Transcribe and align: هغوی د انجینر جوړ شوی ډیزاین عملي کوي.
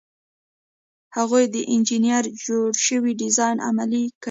هغوی 1.15 1.43
د 1.53 1.55
انجینر 1.73 2.23
جوړ 2.45 2.67
شوی 2.85 3.11
ډیزاین 3.21 3.57
عملي 3.67 4.03
کوي. 4.09 4.13